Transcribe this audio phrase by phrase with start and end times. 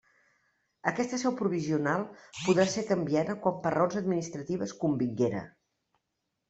[0.91, 2.07] Aquesta seu provisional
[2.47, 5.49] podrà ser canviada quan per raons administratives convinguera.